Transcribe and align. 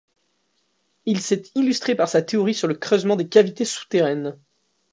Il 1.05 1.21
s’est 1.21 1.51
illustré 1.53 1.93
par 1.93 2.09
sa 2.09 2.23
théorie 2.23 2.55
sur 2.55 2.67
le 2.67 2.73
creusement 2.73 3.15
des 3.15 3.27
cavités 3.29 3.65
souterraines. 3.65 4.35